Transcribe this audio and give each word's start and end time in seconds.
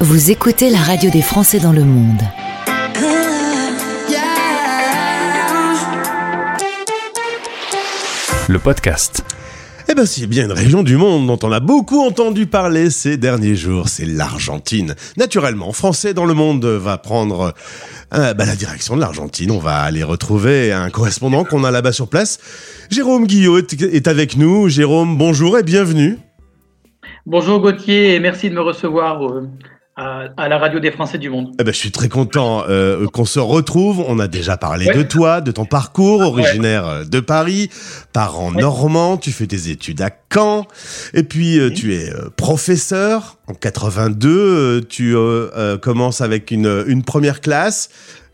Vous 0.00 0.30
écoutez 0.30 0.70
la 0.70 0.78
radio 0.78 1.08
des 1.10 1.22
Français 1.22 1.60
dans 1.60 1.72
le 1.72 1.84
monde. 1.84 2.20
Le 8.48 8.58
podcast. 8.58 9.24
Eh 9.88 10.06
s'il 10.06 10.22
y 10.22 10.26
a 10.26 10.28
bien 10.28 10.44
une 10.46 10.52
région 10.52 10.82
du 10.82 10.96
monde 10.96 11.26
dont 11.26 11.38
on 11.46 11.52
a 11.52 11.60
beaucoup 11.60 12.04
entendu 12.04 12.46
parler 12.46 12.90
ces 12.90 13.16
derniers 13.16 13.54
jours, 13.54 13.88
c'est 13.88 14.04
l'Argentine. 14.04 14.94
Naturellement, 15.16 15.72
Français 15.72 16.12
dans 16.12 16.24
le 16.24 16.34
monde 16.34 16.64
va 16.64 16.98
prendre 16.98 17.54
euh, 18.12 18.34
bah, 18.34 18.44
la 18.44 18.56
direction 18.56 18.96
de 18.96 19.00
l'Argentine. 19.00 19.50
On 19.50 19.58
va 19.58 19.76
aller 19.76 20.02
retrouver 20.02 20.72
un 20.72 20.90
correspondant 20.90 21.44
qu'on 21.44 21.62
a 21.62 21.70
là-bas 21.70 21.92
sur 21.92 22.08
place. 22.08 22.38
Jérôme 22.90 23.26
Guillot 23.26 23.58
est, 23.58 23.80
est 23.80 24.08
avec 24.08 24.36
nous. 24.36 24.68
Jérôme, 24.68 25.16
bonjour 25.16 25.56
et 25.58 25.62
bienvenue. 25.62 26.18
Bonjour 27.26 27.60
Gauthier 27.60 28.14
et 28.14 28.20
merci 28.20 28.50
de 28.50 28.54
me 28.54 28.60
recevoir 28.60 29.24
euh, 29.26 29.48
à, 29.96 30.28
à 30.36 30.48
la 30.48 30.58
radio 30.58 30.80
des 30.80 30.90
Français 30.90 31.18
du 31.18 31.30
monde. 31.30 31.52
Eh 31.60 31.64
ben, 31.64 31.72
je 31.72 31.78
suis 31.78 31.90
très 31.92 32.08
content 32.08 32.64
euh, 32.68 33.06
qu'on 33.06 33.24
se 33.24 33.38
retrouve. 33.38 34.04
On 34.08 34.18
a 34.18 34.26
déjà 34.26 34.56
parlé 34.56 34.86
de 34.86 35.02
toi, 35.02 35.40
de 35.40 35.52
ton 35.52 35.64
parcours, 35.66 36.20
originaire 36.20 36.86
euh, 36.86 37.04
de 37.04 37.20
Paris, 37.20 37.70
parent 38.12 38.50
normand. 38.50 39.16
Tu 39.16 39.30
fais 39.30 39.46
tes 39.46 39.70
études 39.70 40.00
à 40.02 40.10
Caen, 40.32 40.66
et 41.12 41.22
puis 41.22 41.58
euh, 41.58 41.70
tu 41.70 41.94
es 41.94 42.10
euh, 42.12 42.28
professeur. 42.36 43.38
En 43.46 43.54
82, 43.54 44.28
euh, 44.30 44.80
tu 44.88 45.14
euh, 45.16 45.78
commences 45.78 46.20
avec 46.20 46.50
une, 46.50 46.84
une 46.88 47.02
première 47.04 47.40
classe. 47.40 47.88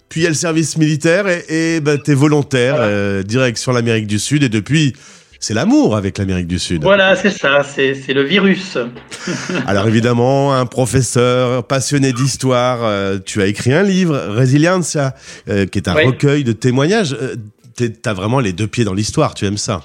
Puis 0.08 0.22
il 0.22 0.24
y 0.24 0.26
a 0.26 0.30
le 0.30 0.34
service 0.34 0.76
militaire 0.76 1.26
et, 1.28 1.76
et 1.76 1.80
ben, 1.80 1.98
tu 2.02 2.10
es 2.10 2.14
volontaire, 2.14 2.76
Voilà. 2.76 3.22
direction 3.22 3.72
l'Amérique 3.72 4.06
du 4.08 4.18
Sud. 4.18 4.42
Et 4.42 4.48
depuis, 4.48 4.94
c'est 5.40 5.54
l'amour 5.54 5.96
avec 5.96 6.18
l'Amérique 6.18 6.46
du 6.46 6.58
Sud. 6.58 6.82
Voilà, 6.82 7.16
c'est 7.16 7.30
ça, 7.30 7.62
c'est 7.64 8.12
le 8.12 8.22
virus. 8.22 8.78
Alors 9.66 9.88
évidemment, 9.88 10.54
un 10.54 10.66
professeur 10.66 11.66
passionné 11.66 12.12
d'histoire, 12.12 12.84
euh, 12.84 13.18
tu 13.24 13.42
as 13.42 13.46
écrit 13.46 13.72
un 13.72 13.82
livre, 13.82 14.16
Resilienza, 14.28 15.14
euh, 15.48 15.66
qui 15.66 15.78
est 15.78 15.88
un 15.88 15.96
Oui. 15.96 16.04
recueil 16.04 16.44
de 16.44 16.52
témoignages. 16.52 17.16
Euh, 17.20 17.34
T'as 18.02 18.12
vraiment 18.12 18.40
les 18.40 18.52
deux 18.52 18.66
pieds 18.66 18.84
dans 18.84 18.92
l'histoire, 18.92 19.32
tu 19.32 19.46
aimes 19.46 19.56
ça? 19.56 19.80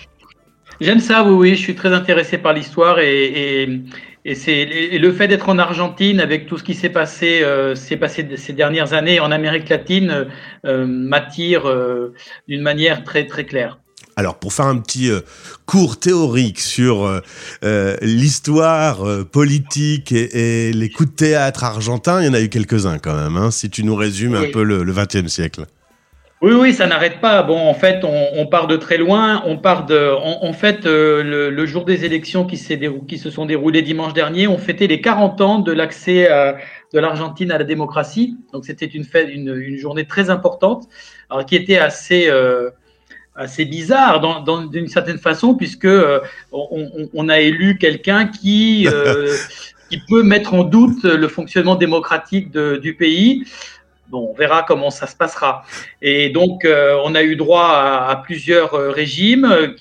J'aime 0.81 0.99
ça, 0.99 1.23
oui, 1.23 1.31
oui, 1.31 1.49
je 1.55 1.61
suis 1.61 1.75
très 1.75 1.93
intéressé 1.93 2.37
par 2.37 2.51
l'histoire 2.51 2.99
et, 2.99 3.63
et, 3.63 3.81
et, 4.25 4.35
c'est, 4.35 4.65
le 4.97 5.11
fait 5.13 5.29
d'être 5.29 5.47
en 5.47 5.57
Argentine 5.57 6.19
avec 6.19 6.47
tout 6.47 6.57
ce 6.57 6.63
qui 6.63 6.73
s'est 6.73 6.89
passé, 6.89 7.39
euh, 7.43 7.73
passé 7.97 8.27
ces 8.35 8.51
dernières 8.51 8.91
années 8.91 9.21
en 9.21 9.31
Amérique 9.31 9.69
latine 9.69 10.27
euh, 10.65 10.85
m'attire 10.85 11.69
euh, 11.69 12.13
d'une 12.49 12.61
manière 12.61 13.05
très, 13.05 13.25
très 13.25 13.45
claire. 13.45 13.79
Alors 14.17 14.35
pour 14.39 14.53
faire 14.53 14.67
un 14.67 14.77
petit 14.77 15.11
euh, 15.11 15.21
cours 15.65 15.99
théorique 15.99 16.59
sur 16.59 17.05
euh, 17.05 17.19
euh, 17.63 17.97
l'histoire 18.01 19.05
euh, 19.05 19.23
politique 19.23 20.11
et, 20.11 20.69
et 20.69 20.73
les 20.73 20.89
coups 20.89 21.09
de 21.09 21.15
théâtre 21.15 21.63
argentins, 21.63 22.21
il 22.21 22.27
y 22.27 22.29
en 22.29 22.33
a 22.33 22.41
eu 22.41 22.49
quelques-uns 22.49 22.97
quand 22.97 23.15
même, 23.15 23.35
hein, 23.35 23.51
si 23.51 23.69
tu 23.69 23.83
nous 23.83 23.95
résumes 23.95 24.35
un 24.35 24.51
peu 24.51 24.63
le 24.63 24.83
XXe 24.83 25.27
siècle. 25.27 25.65
Oui, 26.41 26.53
oui, 26.53 26.73
ça 26.73 26.85
n'arrête 26.85 27.21
pas. 27.21 27.43
Bon, 27.43 27.57
en 27.57 27.73
fait, 27.73 28.03
on, 28.03 28.27
on 28.35 28.45
part 28.45 28.67
de 28.67 28.75
très 28.75 28.97
loin. 28.97 29.41
On 29.45 29.57
part 29.57 29.85
de, 29.85 30.11
en, 30.13 30.45
en 30.45 30.53
fait, 30.53 30.85
euh, 30.85 31.23
le, 31.23 31.49
le 31.49 31.65
jour 31.65 31.85
des 31.85 32.05
élections 32.05 32.45
qui, 32.45 32.57
se 32.57 33.29
sont 33.31 33.45
déroulées 33.45 33.81
dimanche 33.81 34.13
dernier, 34.13 34.47
on 34.47 34.57
fêtait 34.57 34.87
les 34.87 35.01
40 35.01 35.41
ans 35.41 35.59
de 35.59 35.71
l'accès 35.71 36.29
de 36.93 36.99
l'Argentine 36.99 37.51
à 37.51 37.57
la 37.57 37.63
démocratie. 37.63 38.37
Donc, 38.53 38.65
c'était 38.65 38.85
une 38.85 39.05
fête, 39.05 39.29
une, 39.31 39.55
une 39.55 39.77
journée 39.77 40.05
très 40.05 40.29
importante, 40.29 40.87
alors 41.29 41.45
qui 41.45 41.55
était 41.55 41.77
assez, 41.77 42.27
euh, 42.27 42.69
assez 43.35 43.65
bizarre 43.65 44.19
dans, 44.21 44.41
dans- 44.41 44.65
d'une 44.65 44.87
certaine 44.87 45.17
façon, 45.17 45.55
puisque 45.55 45.85
euh, 45.85 46.19
on, 46.51 47.29
a 47.29 47.39
élu 47.39 47.77
quelqu'un 47.77 48.27
qui, 48.27 48.87
euh, 48.91 49.35
qui 49.89 49.99
peut 50.07 50.23
mettre 50.23 50.53
en 50.53 50.63
doute 50.63 51.03
le 51.03 51.27
fonctionnement 51.27 51.75
démocratique 51.75 52.51
de- 52.51 52.77
du 52.77 52.95
pays. 52.95 53.45
Bon, 54.07 54.29
on 54.31 54.33
verra 54.37 54.63
comment 54.63 54.91
ça 54.91 55.07
se 55.07 55.15
passera. 55.15 55.63
Et 56.01 56.29
donc, 56.29 56.63
euh, 56.63 56.97
on 57.03 57.15
a 57.15 57.23
eu 57.23 57.35
droit 57.35 57.65
à, 57.67 58.09
à 58.09 58.15
plusieurs 58.17 58.71
régimes. 58.93 59.73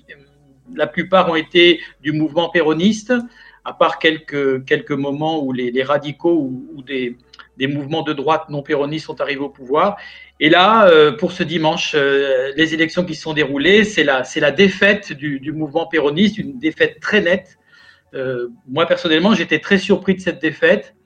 La 0.75 0.87
plupart 0.87 1.28
ont 1.31 1.37
été 1.37 1.81
du 2.01 2.12
mouvement 2.12 2.49
péroniste, 2.49 3.12
à 3.65 3.73
part 3.73 3.99
quelques, 3.99 4.65
quelques 4.65 4.93
moments 4.93 5.45
où 5.45 5.53
les, 5.53 5.71
les 5.71 5.83
radicaux 5.83 6.34
ou, 6.34 6.67
ou 6.75 6.83
des, 6.83 7.17
des 7.57 7.67
mouvements 7.67 8.03
de 8.03 8.12
droite 8.12 8.49
non 8.49 8.62
péronistes 8.62 9.07
sont 9.07 9.21
arrivés 9.21 9.41
au 9.41 9.49
pouvoir. 9.49 9.97
Et 10.44 10.50
là, 10.50 10.88
euh, 10.88 11.10
pour 11.10 11.32
ce 11.32 11.43
dimanche, 11.43 11.94
euh, 11.94 12.53
les 12.55 12.75
élections 12.75 13.03
qui 13.03 13.15
se 13.15 13.22
sont 13.22 13.32
déroulées, 13.32 13.82
c'est 13.82 14.05
la, 14.05 14.25
c'est 14.25 14.41
la 14.41 14.50
défaite 14.50 15.10
du, 15.10 15.53
mouvement 15.53 15.87
péroniste, 15.87 16.37
une 16.37 16.59
défaite 16.59 17.00
très 17.00 17.22
nette. 17.22 17.56
Euh, 18.12 18.49
moi, 18.69 18.84
personnellement, 18.84 19.33
j'étais 19.33 19.59
très 19.59 19.78
surpris 19.78 20.16
de 20.16 20.21
cette 20.21 20.43
défaite. 20.43 20.97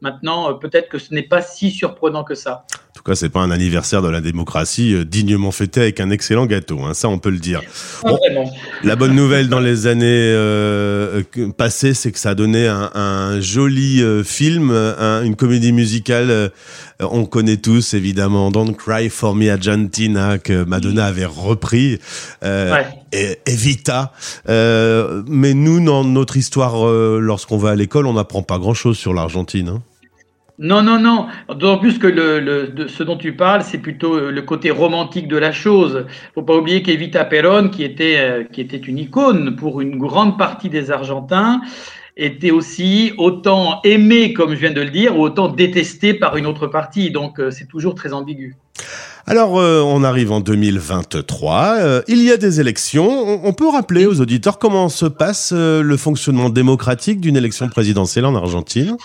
Maintenant, 0.00 0.52
peut-être 0.54 0.88
que 0.88 0.98
ce 0.98 1.14
n'est 1.14 1.22
pas 1.22 1.42
si 1.42 1.70
surprenant 1.70 2.24
que 2.24 2.34
ça. 2.34 2.66
En 2.98 3.00
tout 3.00 3.12
cas, 3.12 3.14
c'est 3.14 3.28
pas 3.28 3.40
un 3.40 3.52
anniversaire 3.52 4.02
de 4.02 4.08
la 4.08 4.20
démocratie 4.20 4.92
euh, 4.92 5.04
dignement 5.04 5.52
fêté 5.52 5.80
avec 5.82 6.00
un 6.00 6.10
excellent 6.10 6.46
gâteau, 6.46 6.80
hein, 6.82 6.94
ça 6.94 7.08
on 7.08 7.18
peut 7.20 7.30
le 7.30 7.38
dire. 7.38 7.62
Bon. 8.02 8.16
vraiment. 8.16 8.52
La 8.82 8.96
bonne 8.96 9.14
nouvelle 9.14 9.48
dans 9.48 9.60
les 9.60 9.86
années 9.86 10.04
euh, 10.08 11.22
que- 11.30 11.48
passées, 11.52 11.94
c'est 11.94 12.10
que 12.10 12.18
ça 12.18 12.30
a 12.30 12.34
donné 12.34 12.66
un, 12.66 12.90
un 12.94 13.40
joli 13.40 14.02
euh, 14.02 14.24
film, 14.24 14.72
un- 14.72 15.22
une 15.22 15.36
comédie 15.36 15.72
musicale. 15.72 16.30
euh, 16.30 16.48
on 17.00 17.24
connaît 17.24 17.56
tous 17.58 17.94
évidemment 17.94 18.50
Don't 18.50 18.74
Cry 18.74 19.08
for 19.10 19.36
Me 19.36 19.48
Argentina 19.52 20.38
que 20.38 20.64
Madonna 20.64 21.06
avait 21.06 21.24
repris, 21.24 22.00
euh, 22.42 22.72
Ouais. 22.74 22.86
et 23.12 23.38
Evita. 23.46 24.12
Euh, 24.48 25.22
mais 25.28 25.54
nous, 25.54 25.78
dans 25.84 26.02
notre 26.02 26.36
histoire, 26.36 26.84
euh, 26.88 27.20
lorsqu'on 27.22 27.58
va 27.58 27.70
à 27.70 27.74
l'école, 27.76 28.06
on 28.06 28.14
n'apprend 28.14 28.42
pas 28.42 28.58
grand-chose 28.58 28.98
sur 28.98 29.14
l'Argentine. 29.14 29.68
hein. 29.68 29.82
Non, 30.58 30.82
non, 30.82 30.98
non. 30.98 31.26
D'autant 31.48 31.78
plus 31.78 31.98
que 31.98 32.08
le, 32.08 32.88
ce 32.88 33.04
dont 33.04 33.16
tu 33.16 33.36
parles, 33.36 33.62
c'est 33.62 33.78
plutôt 33.78 34.14
euh, 34.14 34.32
le 34.32 34.42
côté 34.42 34.72
romantique 34.72 35.28
de 35.28 35.36
la 35.36 35.52
chose. 35.52 36.04
Faut 36.34 36.42
pas 36.42 36.56
oublier 36.56 36.82
qu'Evita 36.82 37.24
Perón, 37.24 37.70
qui 37.70 37.84
était, 37.84 38.16
euh, 38.18 38.44
qui 38.44 38.60
était 38.60 38.76
une 38.76 38.98
icône 38.98 39.54
pour 39.54 39.80
une 39.80 39.98
grande 39.98 40.36
partie 40.36 40.68
des 40.68 40.90
Argentins, 40.90 41.60
était 42.16 42.50
aussi 42.50 43.12
autant 43.18 43.80
aimée, 43.84 44.32
comme 44.32 44.50
je 44.50 44.58
viens 44.58 44.72
de 44.72 44.80
le 44.80 44.90
dire, 44.90 45.16
ou 45.16 45.22
autant 45.22 45.46
détestée 45.46 46.12
par 46.12 46.36
une 46.36 46.46
autre 46.46 46.66
partie. 46.66 47.12
Donc, 47.12 47.38
euh, 47.38 47.52
c'est 47.52 47.68
toujours 47.68 47.94
très 47.94 48.12
ambigu. 48.12 48.56
Alors, 49.26 49.52
on 49.52 50.02
arrive 50.04 50.32
en 50.32 50.40
2023. 50.40 51.74
euh, 51.78 52.02
il 52.08 52.22
y 52.22 52.32
a 52.32 52.38
des 52.38 52.60
élections. 52.60 53.44
On, 53.44 53.52
peut 53.52 53.68
rappeler 53.68 54.06
aux 54.06 54.22
auditeurs 54.22 54.58
comment 54.58 54.88
se 54.88 55.04
passe 55.04 55.52
le 55.52 55.96
fonctionnement 55.98 56.48
démocratique 56.48 57.20
d'une 57.20 57.36
élection 57.36 57.68
présidentielle 57.68 58.24
en 58.24 58.34
Argentine? 58.34 58.96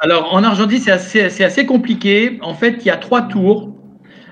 Alors, 0.00 0.34
en 0.34 0.42
Argentine, 0.42 0.78
c'est 0.78 0.90
assez, 0.90 1.44
assez 1.44 1.66
compliqué. 1.66 2.38
En 2.42 2.54
fait, 2.54 2.78
il 2.80 2.86
y 2.86 2.90
a 2.90 2.96
trois 2.96 3.22
tours. 3.22 3.72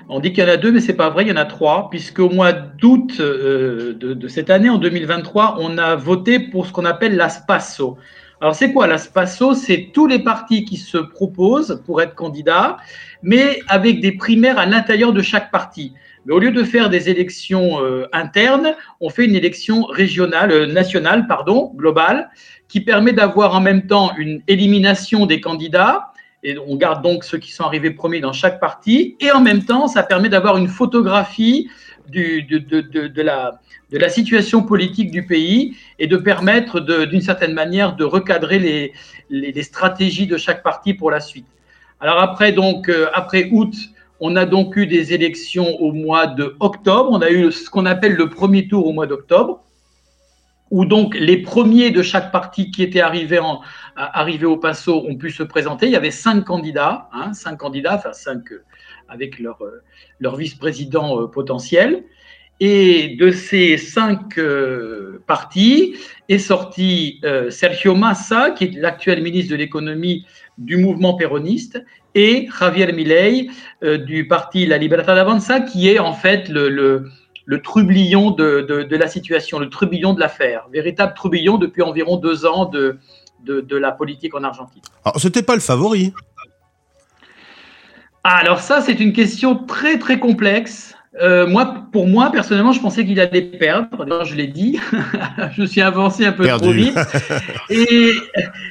On 0.09 0.19
dit 0.19 0.33
qu'il 0.33 0.43
y 0.43 0.47
en 0.47 0.49
a 0.49 0.57
deux, 0.57 0.71
mais 0.71 0.81
c'est 0.81 0.95
pas 0.95 1.09
vrai, 1.09 1.23
il 1.23 1.29
y 1.29 1.31
en 1.31 1.37
a 1.37 1.45
trois, 1.45 1.89
puisqu'au 1.89 2.29
mois 2.29 2.51
d'août 2.51 3.17
euh, 3.19 3.93
de, 3.93 4.13
de 4.13 4.27
cette 4.27 4.49
année, 4.49 4.69
en 4.69 4.77
2023, 4.77 5.57
on 5.59 5.77
a 5.77 5.95
voté 5.95 6.39
pour 6.39 6.67
ce 6.67 6.73
qu'on 6.73 6.85
appelle 6.85 7.15
l'ASPASO. 7.15 7.97
Alors, 8.41 8.53
c'est 8.53 8.73
quoi 8.73 8.87
l'ASPASO 8.87 9.53
C'est 9.53 9.91
tous 9.93 10.05
les 10.05 10.19
partis 10.19 10.65
qui 10.65 10.75
se 10.75 10.97
proposent 10.97 11.81
pour 11.85 12.01
être 12.01 12.15
candidats, 12.15 12.77
mais 13.21 13.59
avec 13.69 14.01
des 14.01 14.11
primaires 14.11 14.59
à 14.59 14.65
l'intérieur 14.65 15.13
de 15.13 15.21
chaque 15.21 15.49
parti. 15.49 15.93
Mais 16.25 16.33
au 16.33 16.39
lieu 16.39 16.51
de 16.51 16.63
faire 16.63 16.89
des 16.89 17.09
élections 17.09 17.83
euh, 17.83 18.07
internes, 18.13 18.75
on 19.01 19.09
fait 19.09 19.25
une 19.25 19.35
élection 19.35 19.83
régionale, 19.83 20.51
euh, 20.51 20.65
nationale, 20.65 21.27
pardon, 21.27 21.71
globale, 21.75 22.29
qui 22.67 22.81
permet 22.81 23.13
d'avoir 23.13 23.55
en 23.55 23.61
même 23.61 23.87
temps 23.87 24.13
une 24.17 24.41
élimination 24.47 25.25
des 25.25 25.41
candidats, 25.41 26.11
et 26.43 26.57
on 26.57 26.75
garde 26.75 27.03
donc 27.03 27.23
ceux 27.23 27.37
qui 27.37 27.51
sont 27.51 27.63
arrivés 27.63 27.91
premiers 27.91 28.19
dans 28.19 28.33
chaque 28.33 28.59
parti, 28.59 29.15
et 29.19 29.31
en 29.31 29.41
même 29.41 29.63
temps, 29.63 29.87
ça 29.87 30.03
permet 30.03 30.29
d'avoir 30.29 30.57
une 30.57 30.67
photographie 30.67 31.69
de, 32.09 33.21
la, 33.21 34.09
situation 34.09 34.63
politique 34.63 35.11
du 35.11 35.25
pays 35.25 35.77
et 35.99 36.07
de 36.07 36.17
permettre 36.17 36.79
d'une 36.79 37.21
certaine 37.21 37.53
manière 37.53 37.95
de 37.95 38.03
recadrer 38.03 38.91
les 39.29 39.63
stratégies 39.63 40.27
de 40.27 40.37
chaque 40.37 40.63
parti 40.63 40.93
pour 40.93 41.11
la 41.11 41.21
suite. 41.21 41.47
Alors 42.03 42.19
après, 42.19 42.51
donc, 42.51 42.89
euh, 42.89 43.07
après 43.13 43.47
août, 43.53 43.73
on 44.25 44.37
a 44.37 44.45
donc 44.45 44.77
eu 44.77 44.87
des 44.87 45.13
élections 45.13 45.75
au 45.81 45.91
mois 45.91 46.27
de 46.27 46.55
octobre. 46.61 47.09
On 47.11 47.21
a 47.21 47.29
eu 47.29 47.51
ce 47.51 47.69
qu'on 47.69 47.85
appelle 47.85 48.13
le 48.13 48.29
premier 48.29 48.69
tour 48.69 48.87
au 48.87 48.93
mois 48.93 49.05
d'octobre 49.05 49.63
où 50.71 50.85
donc 50.85 51.13
les 51.13 51.37
premiers 51.37 51.91
de 51.91 52.01
chaque 52.01 52.31
parti 52.31 52.71
qui 52.71 52.81
étaient 52.81 53.01
arrivés, 53.01 53.37
au 54.45 54.57
Paso 54.57 55.05
ont 55.07 55.15
pu 55.17 55.29
se 55.29 55.43
présenter. 55.43 55.87
Il 55.87 55.91
y 55.91 55.95
avait 55.97 56.09
cinq 56.09 56.45
candidats, 56.45 57.09
hein, 57.11 57.33
cinq 57.33 57.57
candidats, 57.57 57.95
enfin 57.95 58.13
cinq 58.13 58.51
euh, 58.51 58.63
avec 59.07 59.39
leur, 59.39 59.59
euh, 59.61 60.35
vice-président 60.35 61.21
euh, 61.21 61.27
potentiel. 61.27 62.05
Et 62.65 63.17
de 63.19 63.29
ces 63.29 63.77
cinq 63.77 64.37
euh, 64.37 65.21
partis 65.27 65.97
est 66.29 66.37
sorti 66.37 67.19
euh, 67.25 67.51
Sergio 67.51 67.93
Massa, 67.93 68.51
qui 68.51 68.63
est 68.63 68.71
l'actuel 68.79 69.21
ministre 69.21 69.51
de 69.51 69.57
l'économie 69.57 70.25
du 70.57 70.77
mouvement 70.77 71.15
péroniste, 71.15 71.83
et 72.15 72.47
Javier 72.57 72.93
Milei 72.93 73.49
euh, 73.83 73.97
du 73.97 74.29
parti 74.29 74.65
La 74.65 74.77
Libertad 74.77 75.17
Avanza, 75.17 75.59
qui 75.59 75.89
est 75.89 75.99
en 75.99 76.13
fait 76.13 76.47
le, 76.47 76.69
le, 76.69 77.09
le 77.43 77.61
trublion 77.61 78.31
de, 78.31 78.61
de, 78.61 78.83
de, 78.83 78.95
la 78.95 79.09
situation, 79.09 79.59
le 79.59 79.67
trublion 79.69 80.13
de 80.13 80.21
l'affaire, 80.21 80.69
véritable 80.71 81.15
trublion 81.15 81.57
depuis 81.57 81.81
environ 81.81 82.15
deux 82.15 82.45
ans 82.45 82.63
de, 82.63 82.97
de, 83.43 83.75
la 83.75 83.91
politique 83.91 84.35
en 84.35 84.43
Argentine. 84.45 84.81
Alors, 85.03 85.19
c'était 85.19 85.43
pas 85.43 85.55
le 85.55 85.59
favori. 85.59 86.13
Alors 88.23 88.61
ça, 88.61 88.79
c'est 88.79 89.01
une 89.01 89.11
question 89.11 89.65
très 89.65 89.99
très 89.99 90.17
complexe. 90.17 90.95
Euh, 91.21 91.45
moi, 91.45 91.85
pour 91.91 92.07
moi, 92.07 92.31
personnellement, 92.31 92.71
je 92.71 92.79
pensais 92.79 93.05
qu'il 93.05 93.19
allait 93.19 93.41
perdre. 93.41 94.05
D'ailleurs, 94.05 94.25
je 94.25 94.35
l'ai 94.35 94.47
dit. 94.47 94.79
je 95.51 95.63
suis 95.63 95.81
avancé 95.81 96.25
un 96.25 96.31
peu 96.31 96.47
trop 96.47 96.71
vite. 96.71 96.97
Et 97.69 98.09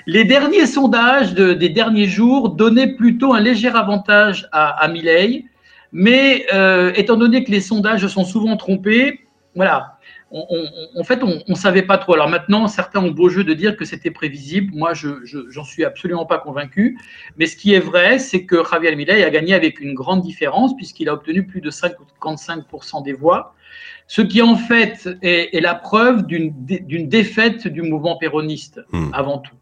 les 0.07 0.25
derniers 0.25 0.67
sondages 0.67 1.35
de, 1.35 1.53
des 1.53 1.69
derniers 1.69 2.09
jours 2.09 2.51
donnaient 2.51 2.95
plutôt 2.95 3.33
un 3.33 3.41
léger 3.41 3.69
avantage 3.69 4.49
à, 4.51 4.71
à 4.83 4.89
Milley. 4.89 5.45
Mais 5.93 6.47
euh, 6.53 6.93
étant 6.97 7.17
donné 7.17 7.45
que 7.45 7.51
les 7.51 7.61
sondages 7.61 8.07
sont 8.07 8.25
souvent 8.25 8.57
trompés, 8.57 9.21
voilà, 9.55 9.99
en 10.33 11.05
fait, 11.05 11.23
on 11.23 11.43
ne 11.47 11.55
savait 11.55 11.83
pas 11.83 11.99
trop. 11.99 12.15
Alors 12.15 12.29
maintenant, 12.29 12.67
certains 12.67 13.01
ont 13.05 13.11
beau 13.11 13.29
jeu 13.29 13.45
de 13.45 13.53
dire 13.53 13.77
que 13.77 13.85
c'était 13.85 14.11
prévisible. 14.11 14.75
Moi, 14.75 14.95
je 14.95 15.09
j'en 15.51 15.65
suis 15.65 15.85
absolument 15.85 16.25
pas 16.25 16.39
convaincu. 16.39 16.99
Mais 17.37 17.47
ce 17.47 17.57
qui 17.57 17.75
est 17.75 17.81
vrai, 17.81 18.19
c'est 18.19 18.47
que 18.47 18.63
Javier 18.69 18.97
Milei 18.97 19.23
a 19.25 19.31
gagné 19.31 19.53
avec 19.53 19.81
une 19.81 19.93
grande 19.93 20.23
différence 20.23 20.75
puisqu'il 20.75 21.11
a 21.11 21.15
obtenu 21.15 21.47
plus 21.47 21.61
de 21.61 21.71
55% 21.71 23.05
des 23.05 23.13
voix, 23.13 23.55
ce 24.07 24.23
qui 24.23 24.41
en 24.41 24.57
fait 24.57 25.09
est, 25.21 25.61
la 25.61 25.75
preuve 25.75 26.27
d'une 26.27 27.09
défaite 27.09 27.69
du 27.69 27.83
mouvement 27.83 28.17
péroniste 28.17 28.81
hmm. 28.93 29.11
avant 29.13 29.39
tout. 29.39 29.55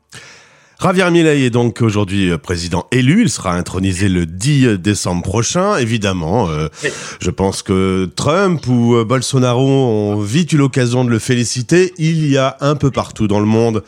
Javier 0.82 1.10
Milei 1.10 1.44
est 1.44 1.50
donc 1.50 1.82
aujourd'hui 1.82 2.30
euh, 2.30 2.38
président 2.38 2.86
élu. 2.90 3.22
Il 3.22 3.28
sera 3.28 3.52
intronisé 3.52 4.08
le 4.08 4.24
10 4.24 4.78
décembre 4.78 5.22
prochain. 5.22 5.76
Évidemment, 5.76 6.48
euh, 6.48 6.68
je 7.20 7.30
pense 7.30 7.62
que 7.62 8.08
Trump 8.16 8.66
ou 8.66 8.94
euh, 8.94 9.04
Bolsonaro 9.04 9.68
ont 9.68 10.20
vite 10.20 10.54
eu 10.54 10.56
l'occasion 10.56 11.04
de 11.04 11.10
le 11.10 11.18
féliciter. 11.18 11.92
Il 11.98 12.26
y 12.26 12.38
a 12.38 12.56
un 12.60 12.76
peu 12.76 12.90
partout 12.90 13.28
dans 13.28 13.40
le 13.40 13.46
monde 13.46 13.84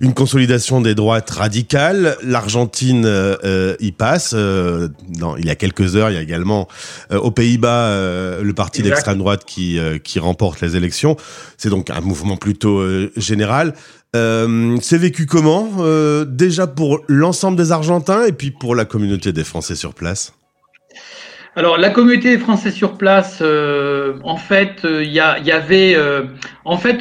une 0.00 0.14
consolidation 0.14 0.80
des 0.80 0.94
droites 0.94 1.30
radicales. 1.30 2.16
L'Argentine 2.22 3.10
y 3.80 3.92
passe. 3.92 4.32
non, 4.34 5.36
il 5.36 5.46
y 5.46 5.50
a 5.50 5.56
quelques 5.56 5.96
heures, 5.96 6.10
il 6.10 6.14
y 6.14 6.18
a 6.18 6.22
également 6.22 6.68
aux 7.10 7.30
Pays-Bas 7.30 8.40
le 8.40 8.52
parti 8.52 8.82
d'extrême 8.82 9.18
droite 9.18 9.44
qui, 9.44 9.78
qui 10.04 10.18
remporte 10.18 10.60
les 10.60 10.76
élections. 10.76 11.16
C'est 11.56 11.70
donc 11.70 11.90
un 11.90 12.00
mouvement 12.00 12.36
plutôt 12.36 12.84
général. 13.16 13.74
Euh, 14.16 14.76
c'est 14.80 14.98
vécu 14.98 15.26
comment 15.26 15.68
euh, 15.80 16.24
Déjà 16.24 16.66
pour 16.66 17.00
l'ensemble 17.08 17.56
des 17.56 17.72
Argentins 17.72 18.24
et 18.24 18.32
puis 18.32 18.50
pour 18.50 18.74
la 18.74 18.84
communauté 18.84 19.32
des 19.32 19.44
Français 19.44 19.74
sur 19.74 19.94
place? 19.94 20.34
Alors, 21.54 21.78
la 21.78 21.90
communauté 21.90 22.36
des 22.36 22.38
Français 22.38 22.70
sur 22.70 22.98
place, 22.98 23.38
euh, 23.40 24.18
en 24.24 24.36
fait, 24.36 24.82
il 24.84 25.10
y, 25.10 25.20
avait, 25.20 25.96
en 26.66 26.76
fait, 26.76 26.98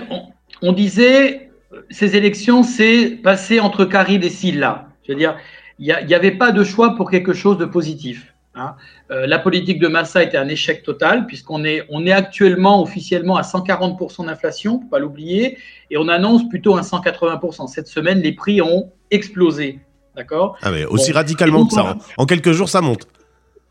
on, 0.61 0.71
disait, 0.71 1.49
ces 1.89 2.15
élections, 2.15 2.63
c'est 2.63 3.19
passé 3.21 3.59
entre 3.59 3.83
Caride 3.83 4.23
et 4.23 4.29
Silla. 4.29 4.87
C'est-à-dire, 5.05 5.35
il 5.77 5.93
n'y 6.07 6.13
avait 6.13 6.31
pas 6.31 6.53
de 6.53 6.63
choix 6.63 6.95
pour 6.95 7.11
quelque 7.11 7.33
chose 7.33 7.57
de 7.57 7.65
positif. 7.65 8.34
Hein. 8.55 8.75
Euh, 9.11 9.27
la 9.27 9.39
politique 9.39 9.79
de 9.79 9.87
Massa 9.87 10.23
était 10.23 10.37
un 10.37 10.47
échec 10.47 10.83
total, 10.83 11.25
puisqu'on 11.25 11.63
est, 11.63 11.85
on 11.89 12.05
est 12.05 12.11
actuellement 12.11 12.81
officiellement 12.81 13.37
à 13.37 13.41
140% 13.41 14.25
d'inflation, 14.27 14.81
faut 14.81 14.87
pas 14.87 14.99
l'oublier, 14.99 15.57
et 15.91 15.97
on 15.97 16.07
annonce 16.07 16.47
plutôt 16.47 16.75
un 16.75 16.81
180%. 16.81 17.67
Cette 17.67 17.87
semaine, 17.87 18.21
les 18.21 18.31
prix 18.31 18.61
ont 18.61 18.91
explosé. 19.11 19.79
D'accord? 20.15 20.57
Ah 20.61 20.71
mais 20.71 20.85
Aussi 20.85 21.11
radicalement 21.11 21.65
que 21.65 21.73
ça. 21.73 21.97
En 22.17 22.25
quelques 22.25 22.53
jours, 22.53 22.69
ça 22.69 22.81
monte. 22.81 23.07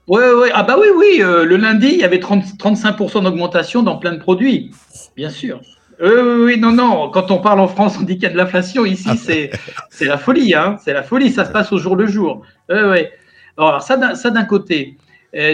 Oui, 0.07 0.23
oui. 0.37 0.49
Ah 0.53 0.63
bah 0.63 0.77
oui, 0.79 0.89
oui. 0.95 1.23
Euh, 1.23 1.45
le 1.45 1.57
lundi, 1.57 1.89
il 1.89 1.99
y 1.99 2.05
avait 2.05 2.21
30, 2.21 2.45
35% 2.59 3.25
d'augmentation 3.25 3.83
dans 3.83 3.97
plein 3.97 4.13
de 4.13 4.19
produits. 4.19 4.71
Bien 5.17 5.31
sûr. 5.31 5.61
Oui, 6.03 6.11
oui, 6.15 6.45
oui, 6.45 6.61
non, 6.61 6.73
non. 6.73 7.09
Quand 7.11 7.31
on 7.31 7.39
parle 7.39 7.61
en 7.61 7.69
France, 7.69 7.97
on 7.99 8.03
dit 8.03 8.15
qu'il 8.15 8.25
y 8.25 8.27
a 8.27 8.31
de 8.31 8.37
l'inflation. 8.37 8.85
Ici, 8.85 9.09
ah. 9.09 9.17
c'est, 9.17 9.51
c'est 9.89 10.05
la 10.05 10.19
folie. 10.19 10.55
Hein. 10.55 10.77
C'est 10.85 10.93
la 10.93 11.03
folie. 11.03 11.31
Ça 11.33 11.47
se 11.47 11.53
passe 11.53 11.73
au 11.73 11.79
jour 11.79 11.97
le 11.97 12.07
jour. 12.07 12.43
Oui, 12.69 12.77
oui. 12.85 12.99
Alors, 13.57 13.83
ça, 13.83 13.97
d'un 13.97 14.45
côté. 14.45 14.97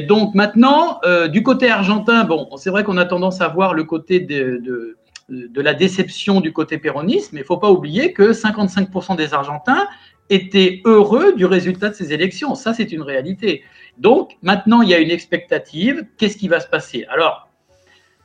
donc 0.08 0.34
maintenant, 0.34 1.00
euh, 1.04 1.28
du 1.28 1.42
côté 1.42 1.70
argentin, 1.70 2.24
bon, 2.24 2.48
c'est 2.56 2.70
vrai 2.70 2.84
qu'on 2.84 2.96
a 2.96 3.04
tendance 3.04 3.40
à 3.40 3.48
voir 3.48 3.74
le 3.74 3.84
côté 3.84 4.20
de, 4.20 4.96
de, 5.28 5.60
la 5.60 5.74
déception 5.74 6.40
du 6.40 6.52
côté 6.52 6.78
péronisme, 6.78 7.30
mais 7.32 7.40
il 7.40 7.42
ne 7.42 7.46
faut 7.46 7.58
pas 7.58 7.70
oublier 7.70 8.12
que 8.12 8.32
55% 8.32 9.16
des 9.16 9.34
Argentins 9.34 9.86
étaient 10.28 10.80
heureux 10.84 11.34
du 11.34 11.44
résultat 11.44 11.90
de 11.90 11.94
ces 11.94 12.12
élections. 12.12 12.54
Ça, 12.54 12.72
c'est 12.72 12.92
une 12.92 13.02
réalité. 13.02 13.62
Donc 13.98 14.36
maintenant, 14.42 14.82
il 14.82 14.88
y 14.88 14.94
a 14.94 14.98
une 14.98 15.10
expectative. 15.10 16.04
Qu'est-ce 16.16 16.36
qui 16.36 16.48
va 16.48 16.60
se 16.60 16.68
passer? 16.68 17.04
Alors, 17.10 17.48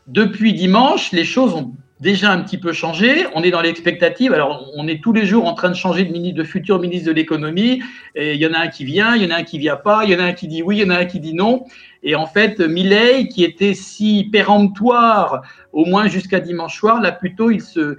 depuis 0.08 0.54
dimanche, 0.54 1.12
les 1.12 1.26
choses 1.26 1.54
ont 1.54 1.74
déjà 2.00 2.32
un 2.32 2.42
petit 2.42 2.58
peu 2.58 2.74
changé. 2.74 3.26
On 3.34 3.44
est 3.44 3.52
dans 3.52 3.62
l'expectative. 3.62 4.34
Alors, 4.34 4.72
on 4.76 4.88
est 4.88 5.02
tous 5.02 5.14
les 5.14 5.26
jours 5.26 5.46
en 5.46 5.54
train 5.54 5.70
de 5.70 5.76
changer 5.76 6.04
de, 6.04 6.32
de 6.32 6.44
futur 6.44 6.80
ministre 6.80 7.08
de 7.08 7.14
l'économie. 7.14 7.82
Et 8.16 8.34
il 8.34 8.40
y 8.40 8.46
en 8.46 8.54
a 8.54 8.60
un 8.60 8.68
qui 8.68 8.86
vient, 8.86 9.16
il 9.16 9.24
y 9.24 9.26
en 9.26 9.32
a 9.32 9.40
un 9.40 9.44
qui 9.44 9.58
vient 9.58 9.78
pas, 9.78 10.04
il 10.04 10.12
y 10.12 10.16
en 10.16 10.20
a 10.20 10.24
un 10.24 10.34
qui 10.34 10.48
dit 10.48 10.62
oui, 10.62 10.78
il 10.78 10.84
y 10.84 10.86
en 10.86 10.90
a 10.90 11.00
un 11.00 11.06
qui 11.06 11.20
dit 11.20 11.34
non. 11.34 11.66
Et 12.04 12.16
en 12.16 12.28
fait, 12.28 12.60
Milley, 12.60 13.28
qui 13.28 13.44
était 13.44 13.74
si 13.74 14.30
péremptoire, 14.32 15.42
au 15.72 15.86
moins 15.86 16.08
jusqu'à 16.08 16.40
dimanche 16.40 16.78
soir, 16.78 17.02
là 17.02 17.12
plutôt, 17.12 17.50
il 17.50 17.62
se, 17.62 17.98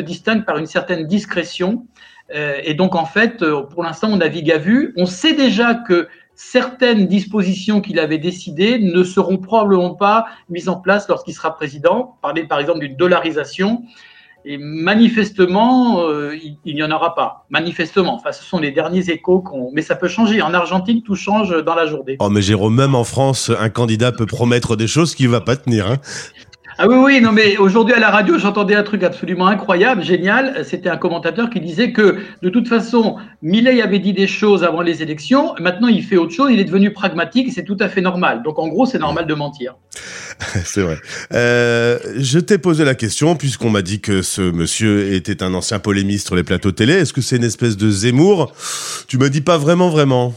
distingue 0.00 0.44
par 0.44 0.58
une 0.58 0.66
certaine 0.66 1.06
discrétion. 1.06 1.86
Euh, 2.32 2.60
et 2.62 2.74
donc, 2.74 2.94
en 2.94 3.06
fait, 3.06 3.44
pour 3.70 3.82
l'instant, 3.82 4.10
on 4.12 4.18
navigue 4.18 4.52
à 4.52 4.58
vue. 4.58 4.92
On 4.96 5.06
sait 5.06 5.32
déjà 5.32 5.74
que 5.74 6.08
certaines 6.42 7.06
dispositions 7.06 7.82
qu'il 7.82 7.98
avait 7.98 8.16
décidées 8.16 8.78
ne 8.78 9.04
seront 9.04 9.36
probablement 9.36 9.94
pas 9.94 10.24
mises 10.48 10.70
en 10.70 10.76
place 10.76 11.06
lorsqu'il 11.06 11.34
sera 11.34 11.54
président. 11.54 12.16
Parler 12.22 12.44
par 12.44 12.58
exemple 12.58 12.80
d'une 12.80 12.96
dollarisation. 12.96 13.82
Et 14.46 14.56
manifestement, 14.56 16.00
euh, 16.00 16.34
il 16.64 16.74
n'y 16.74 16.82
en 16.82 16.90
aura 16.90 17.14
pas. 17.14 17.44
Manifestement. 17.50 18.14
Enfin, 18.14 18.32
ce 18.32 18.42
sont 18.42 18.58
les 18.58 18.70
derniers 18.70 19.10
échos 19.10 19.40
qu'on. 19.40 19.70
Mais 19.74 19.82
ça 19.82 19.96
peut 19.96 20.08
changer. 20.08 20.40
En 20.40 20.54
Argentine, 20.54 21.02
tout 21.02 21.14
change 21.14 21.54
dans 21.62 21.74
la 21.74 21.86
journée. 21.86 22.16
Oh, 22.20 22.30
mais 22.30 22.40
Jérôme, 22.40 22.74
même 22.74 22.94
en 22.94 23.04
France, 23.04 23.50
un 23.60 23.68
candidat 23.68 24.10
peut 24.10 24.24
promettre 24.24 24.76
des 24.76 24.86
choses 24.86 25.14
qui 25.14 25.24
ne 25.24 25.28
va 25.28 25.42
pas 25.42 25.56
tenir. 25.56 25.90
Hein. 25.90 25.98
Ah 26.82 26.88
oui, 26.88 26.96
oui, 26.96 27.20
non, 27.20 27.30
mais 27.30 27.58
aujourd'hui 27.58 27.92
à 27.92 27.98
la 27.98 28.08
radio, 28.08 28.38
j'entendais 28.38 28.74
un 28.74 28.82
truc 28.82 29.02
absolument 29.02 29.48
incroyable, 29.48 30.02
génial. 30.02 30.64
C'était 30.64 30.88
un 30.88 30.96
commentateur 30.96 31.50
qui 31.50 31.60
disait 31.60 31.92
que 31.92 32.16
de 32.40 32.48
toute 32.48 32.68
façon, 32.68 33.16
Millet 33.42 33.82
avait 33.82 33.98
dit 33.98 34.14
des 34.14 34.26
choses 34.26 34.64
avant 34.64 34.80
les 34.80 35.02
élections. 35.02 35.54
Maintenant, 35.60 35.88
il 35.88 36.02
fait 36.02 36.16
autre 36.16 36.32
chose. 36.32 36.50
Il 36.50 36.58
est 36.58 36.64
devenu 36.64 36.90
pragmatique 36.94 37.52
c'est 37.52 37.64
tout 37.64 37.76
à 37.80 37.90
fait 37.90 38.00
normal. 38.00 38.42
Donc, 38.42 38.58
en 38.58 38.66
gros, 38.66 38.86
c'est 38.86 38.98
normal 38.98 39.26
de 39.26 39.34
mentir. 39.34 39.74
c'est 40.64 40.80
vrai. 40.80 40.96
Euh, 41.34 41.98
je 42.16 42.38
t'ai 42.38 42.56
posé 42.56 42.82
la 42.86 42.94
question 42.94 43.36
puisqu'on 43.36 43.68
m'a 43.68 43.82
dit 43.82 44.00
que 44.00 44.22
ce 44.22 44.40
monsieur 44.40 45.12
était 45.12 45.42
un 45.42 45.52
ancien 45.52 45.80
polémiste 45.80 46.28
sur 46.28 46.34
les 46.34 46.44
plateaux 46.44 46.72
télé. 46.72 46.94
Est-ce 46.94 47.12
que 47.12 47.20
c'est 47.20 47.36
une 47.36 47.44
espèce 47.44 47.76
de 47.76 47.90
Zemmour? 47.90 48.54
Tu 49.06 49.18
me 49.18 49.28
dis 49.28 49.42
pas 49.42 49.58
vraiment, 49.58 49.90
vraiment. 49.90 50.32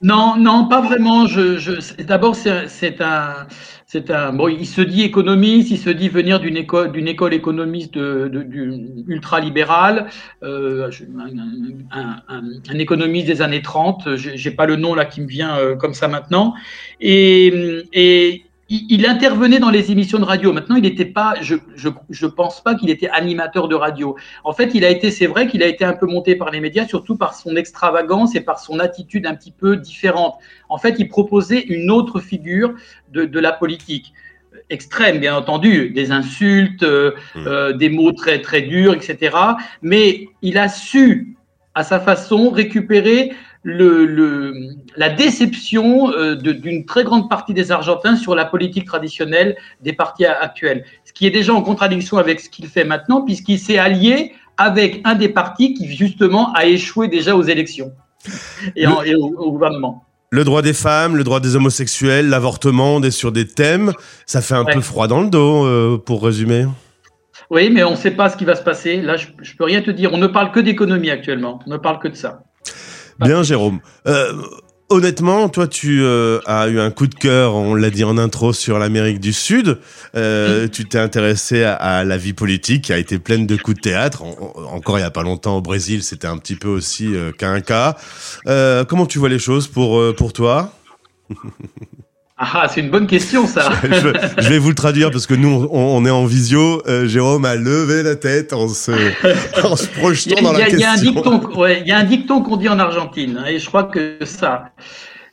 Non, 0.00 0.36
non, 0.36 0.68
pas 0.68 0.80
vraiment. 0.80 1.26
Je, 1.26 1.58
je... 1.58 2.02
D'abord, 2.04 2.36
c'est 2.36 3.00
un 3.00 3.46
c'est 3.90 4.10
un 4.10 4.34
bon, 4.34 4.48
il 4.48 4.66
se 4.66 4.82
dit 4.82 5.02
économiste, 5.02 5.70
il 5.70 5.78
se 5.78 5.88
dit 5.88 6.10
venir 6.10 6.40
d'une 6.40 6.58
école 6.58 6.92
d'une 6.92 7.08
école 7.08 7.32
économiste 7.32 7.94
de, 7.94 8.28
de, 8.28 8.42
du 8.42 8.70
ultra-libérale, 9.08 10.08
euh, 10.42 10.90
un, 11.90 12.22
un, 12.28 12.42
un, 12.68 12.78
économiste 12.78 13.26
des 13.26 13.40
années 13.40 13.62
30. 13.62 14.14
J'ai 14.16 14.50
pas 14.50 14.66
le 14.66 14.76
nom 14.76 14.94
là 14.94 15.06
qui 15.06 15.22
me 15.22 15.26
vient 15.26 15.56
euh, 15.56 15.74
comme 15.74 15.94
ça 15.94 16.06
maintenant. 16.06 16.52
Et, 17.00 17.82
et 17.94 18.44
il, 18.68 19.06
intervenait 19.06 19.58
dans 19.58 19.70
les 19.70 19.90
émissions 19.90 20.18
de 20.18 20.24
radio. 20.24 20.52
Maintenant, 20.52 20.76
il 20.76 20.82
n'était 20.82 21.06
pas, 21.06 21.34
je, 21.40 21.56
je, 21.74 21.88
je, 22.10 22.26
pense 22.26 22.62
pas 22.62 22.74
qu'il 22.74 22.90
était 22.90 23.08
animateur 23.08 23.66
de 23.66 23.74
radio. 23.74 24.16
En 24.44 24.52
fait, 24.52 24.74
il 24.74 24.84
a 24.84 24.90
été, 24.90 25.10
c'est 25.10 25.26
vrai 25.26 25.46
qu'il 25.46 25.62
a 25.62 25.66
été 25.66 25.84
un 25.84 25.94
peu 25.94 26.06
monté 26.06 26.36
par 26.36 26.50
les 26.50 26.60
médias, 26.60 26.86
surtout 26.86 27.16
par 27.16 27.34
son 27.34 27.56
extravagance 27.56 28.34
et 28.34 28.40
par 28.40 28.58
son 28.58 28.78
attitude 28.78 29.26
un 29.26 29.34
petit 29.34 29.52
peu 29.52 29.76
différente. 29.76 30.34
En 30.68 30.76
fait, 30.76 30.96
il 30.98 31.08
proposait 31.08 31.60
une 31.60 31.90
autre 31.90 32.20
figure 32.20 32.74
de, 33.10 33.24
de 33.24 33.40
la 33.40 33.52
politique 33.52 34.12
extrême, 34.70 35.18
bien 35.18 35.34
entendu, 35.34 35.90
des 35.90 36.12
insultes, 36.12 36.82
euh, 36.82 37.12
mmh. 37.34 37.46
euh 37.46 37.72
des 37.72 37.88
mots 37.88 38.12
très 38.12 38.42
très 38.42 38.62
durs, 38.62 38.92
etc. 38.92 39.34
Mais 39.80 40.28
il 40.42 40.58
a 40.58 40.68
su, 40.68 41.36
à 41.74 41.84
sa 41.84 42.00
façon, 42.00 42.50
récupérer 42.50 43.32
le, 43.62 44.70
la 44.96 45.10
déception 45.10 46.12
euh, 46.12 46.34
d'une 46.34 46.84
très 46.86 47.04
grande 47.04 47.28
partie 47.28 47.54
des 47.54 47.72
Argentins 47.72 48.16
sur 48.16 48.34
la 48.34 48.44
politique 48.44 48.86
traditionnelle 48.86 49.56
des 49.82 49.92
partis 49.92 50.24
actuels. 50.24 50.84
Ce 51.04 51.12
qui 51.12 51.26
est 51.26 51.30
déjà 51.30 51.52
en 51.52 51.62
contradiction 51.62 52.18
avec 52.18 52.40
ce 52.40 52.48
qu'il 52.48 52.66
fait 52.66 52.84
maintenant, 52.84 53.22
puisqu'il 53.22 53.58
s'est 53.58 53.78
allié 53.78 54.32
avec 54.56 55.00
un 55.04 55.14
des 55.14 55.28
partis 55.28 55.74
qui, 55.74 55.94
justement, 55.94 56.52
a 56.52 56.66
échoué 56.66 57.08
déjà 57.08 57.36
aux 57.36 57.42
élections 57.42 57.92
et, 58.76 58.86
au, 58.86 59.52
gouvernement. 59.52 60.04
Le 60.30 60.44
droit 60.44 60.62
des 60.62 60.74
femmes, 60.74 61.16
le 61.16 61.24
droit 61.24 61.40
des 61.40 61.56
homosexuels, 61.56 62.28
l'avortement, 62.28 62.96
on 62.96 63.02
est 63.02 63.10
sur 63.10 63.32
des 63.32 63.46
thèmes. 63.46 63.92
Ça 64.26 64.42
fait 64.42 64.54
un 64.54 64.64
peu 64.64 64.80
froid 64.80 65.06
dans 65.06 65.22
le 65.22 65.30
dos, 65.30 65.64
euh, 65.64 66.02
pour 66.04 66.22
résumer. 66.24 66.66
Oui, 67.50 67.70
mais 67.70 67.82
on 67.82 67.92
ne 67.92 67.96
sait 67.96 68.10
pas 68.10 68.28
ce 68.28 68.36
qui 68.36 68.44
va 68.44 68.56
se 68.56 68.62
passer. 68.62 69.00
Là, 69.00 69.16
je 69.16 69.28
ne 69.28 69.56
peux 69.56 69.64
rien 69.64 69.80
te 69.80 69.90
dire. 69.90 70.12
On 70.12 70.18
ne 70.18 70.26
parle 70.26 70.50
que 70.50 70.60
d'économie 70.60 71.10
actuellement. 71.10 71.60
On 71.66 71.70
ne 71.70 71.78
parle 71.78 71.98
que 71.98 72.08
de 72.08 72.14
ça. 72.14 72.42
Bien, 73.18 73.42
Jérôme. 73.42 73.80
Euh, 74.06 74.32
honnêtement, 74.88 75.48
toi, 75.48 75.66
tu 75.66 76.02
euh, 76.02 76.40
as 76.46 76.68
eu 76.68 76.78
un 76.78 76.90
coup 76.90 77.06
de 77.06 77.14
cœur, 77.14 77.54
on 77.54 77.74
l'a 77.74 77.90
dit 77.90 78.04
en 78.04 78.16
intro, 78.18 78.52
sur 78.52 78.78
l'Amérique 78.78 79.20
du 79.20 79.32
Sud. 79.32 79.78
Euh, 80.14 80.68
tu 80.68 80.86
t'es 80.86 80.98
intéressé 80.98 81.62
à, 81.64 82.04
la 82.04 82.16
vie 82.16 82.32
politique 82.32 82.84
qui 82.84 82.92
a 82.92 82.98
été 82.98 83.18
pleine 83.18 83.46
de 83.46 83.56
coups 83.56 83.76
de 83.76 83.82
théâtre. 83.82 84.22
encore 84.22 84.98
il 84.98 85.02
y 85.02 85.04
a 85.04 85.10
pas 85.10 85.22
longtemps 85.22 85.56
au 85.56 85.62
Brésil, 85.62 86.02
c'était 86.02 86.26
un 86.26 86.38
petit 86.38 86.56
peu 86.56 86.68
aussi 86.68 87.14
euh, 87.14 87.32
qu'un 87.32 87.60
cas. 87.60 87.96
comment 88.88 89.06
tu 89.06 89.18
vois 89.18 89.28
les 89.28 89.38
choses 89.38 89.66
pour, 89.66 90.14
pour 90.14 90.32
toi? 90.32 90.72
Ah, 92.38 92.68
c'est 92.72 92.80
une 92.80 92.90
bonne 92.90 93.08
question, 93.08 93.46
ça. 93.46 93.68
je, 93.82 94.48
vais 94.48 94.58
vous 94.58 94.68
le 94.68 94.74
traduire 94.74 95.10
parce 95.10 95.26
que 95.26 95.34
nous, 95.34 95.68
on, 95.72 96.06
est 96.06 96.10
en 96.10 96.24
visio. 96.24 96.82
Jérôme 97.06 97.44
a 97.44 97.56
levé 97.56 98.04
la 98.04 98.14
tête 98.14 98.52
en 98.52 98.68
se, 98.68 98.92
en 99.64 99.74
se 99.74 99.88
projetant 99.88 100.40
dans 100.42 100.52
la 100.52 100.60
question. 100.60 100.78
Il 100.78 100.82
y 100.82 100.84
a 101.92 101.98
un 101.98 102.04
dicton 102.04 102.42
qu'on 102.42 102.56
dit 102.56 102.68
en 102.68 102.78
Argentine, 102.78 103.40
hein, 103.40 103.46
et 103.48 103.58
je 103.58 103.66
crois 103.66 103.84
que 103.84 104.18
ça. 104.24 104.70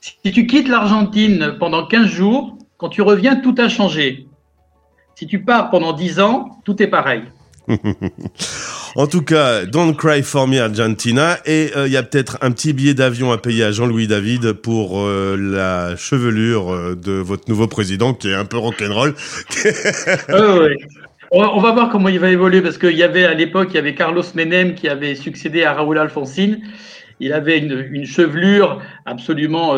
Si 0.01 0.31
tu 0.31 0.47
quittes 0.47 0.67
l'Argentine 0.67 1.55
pendant 1.59 1.85
15 1.85 2.07
jours, 2.07 2.57
quand 2.77 2.89
tu 2.89 3.01
reviens, 3.01 3.35
tout 3.35 3.55
a 3.57 3.69
changé. 3.69 4.27
Si 5.15 5.27
tu 5.27 5.43
pars 5.43 5.69
pendant 5.69 5.93
10 5.93 6.19
ans, 6.19 6.59
tout 6.65 6.81
est 6.81 6.88
pareil. 6.88 7.24
En 8.97 9.07
tout 9.07 9.23
cas, 9.23 9.65
Don't 9.65 9.93
Cry 9.93 10.23
for 10.23 10.47
Me 10.47 10.57
Argentina. 10.61 11.37
Et 11.45 11.65
il 11.75 11.77
euh, 11.77 11.87
y 11.89 11.97
a 11.97 12.03
peut-être 12.03 12.37
un 12.39 12.51
petit 12.51 12.71
billet 12.71 12.93
d'avion 12.93 13.33
à 13.33 13.37
payer 13.37 13.65
à 13.65 13.71
Jean-Louis 13.73 14.07
David 14.07 14.53
pour 14.53 15.01
euh, 15.01 15.35
la 15.37 15.97
chevelure 15.97 16.71
euh, 16.71 16.95
de 16.95 17.11
votre 17.11 17.49
nouveau 17.49 17.67
président 17.67 18.13
qui 18.13 18.29
est 18.29 18.33
un 18.33 18.45
peu 18.45 18.57
rock'n'roll. 18.57 19.13
oui. 20.29 20.77
On 21.31 21.59
va 21.59 21.71
voir 21.73 21.89
comment 21.89 22.07
il 22.07 22.19
va 22.19 22.29
évoluer 22.29 22.61
parce 22.61 22.77
qu'il 22.77 22.95
y 22.95 23.03
avait 23.03 23.25
à 23.25 23.33
l'époque, 23.33 23.67
il 23.71 23.75
y 23.75 23.79
avait 23.79 23.95
Carlos 23.95 24.23
Menem 24.33 24.75
qui 24.75 24.87
avait 24.87 25.15
succédé 25.15 25.65
à 25.65 25.73
Raúl 25.73 25.97
Alfonsine. 25.97 26.61
Il 27.19 27.33
avait 27.33 27.57
une, 27.57 28.05
chevelure 28.05 28.81
absolument 29.05 29.75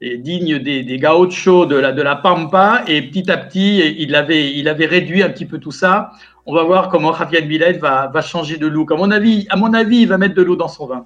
digne 0.00 0.58
des, 0.58 0.82
des 0.82 0.98
gauchos 0.98 1.66
de 1.66 1.76
la, 1.76 1.92
de 1.92 2.02
la 2.02 2.16
Pampa 2.16 2.84
et 2.86 3.02
petit 3.02 3.30
à 3.30 3.38
petit, 3.38 3.78
il 3.98 4.14
avait, 4.14 4.52
il 4.52 4.68
avait 4.68 4.86
réduit 4.86 5.22
un 5.22 5.30
petit 5.30 5.46
peu 5.46 5.58
tout 5.58 5.72
ça 5.72 6.12
on 6.46 6.54
va 6.54 6.64
voir 6.64 6.88
comment 6.88 7.14
Javier 7.16 7.42
Millet 7.42 7.74
va, 7.74 8.10
changer 8.22 8.56
de 8.56 8.66
look. 8.66 8.92
À 8.92 8.96
mon 8.96 9.10
avis, 9.10 9.46
à 9.50 9.56
mon 9.56 9.72
avis, 9.74 10.02
il 10.02 10.08
va 10.08 10.18
mettre 10.18 10.34
de 10.34 10.42
l'eau 10.42 10.56
dans 10.56 10.68
son 10.68 10.86
vin. 10.86 11.04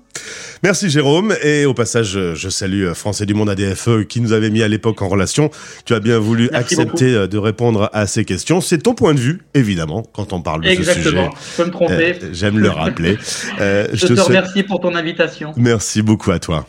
Merci 0.63 0.89
Jérôme. 0.89 1.35
Et 1.43 1.67
au 1.67 1.75
passage, 1.75 2.19
je 2.35 2.49
salue 2.49 2.93
Français 2.93 3.27
du 3.27 3.35
Monde 3.35 3.51
ADFE 3.51 4.07
qui 4.09 4.21
nous 4.21 4.33
avait 4.33 4.51
mis 4.51 4.63
à 4.63 4.69
l'époque 4.69 5.03
en 5.03 5.09
relation. 5.09 5.51
Tu 5.85 5.93
as 5.95 6.01
bien 6.01 6.19
voulu 6.19 6.49
accepter 6.53 7.15
euh, 7.15 7.27
de 7.27 7.37
répondre 7.37 7.91
à 7.93 8.07
ces 8.07 8.25
questions. 8.25 8.61
C'est 8.61 8.79
ton 8.79 8.95
point 8.95 9.13
de 9.13 9.21
vue, 9.21 9.43
évidemment, 9.53 10.05
quand 10.15 10.33
on 10.33 10.41
parle 10.41 10.63
de 10.63 10.69
ce 10.71 10.77
sujet. 10.77 10.91
Exactement. 10.93 11.31
Je 11.31 11.63
peux 11.63 11.67
me 11.67 11.73
tromper. 11.73 12.19
Euh, 12.23 12.29
j'aime 12.33 12.59
le 12.59 12.71
rappeler. 12.71 13.19
Euh, 13.61 13.87
je, 13.93 14.07
te, 14.07 14.21
remercie 14.21 14.63
pour 14.63 14.81
ton 14.81 14.95
invitation. 14.95 15.53
Merci 15.57 16.03
beaucoup 16.03 16.31
à 16.31 16.39
toi. 16.39 16.67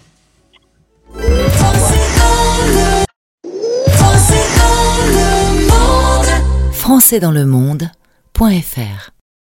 Français 6.73 7.19
dans 7.19 7.31
le 7.31 7.45
monde 7.45 7.89
Fr 8.35 9.14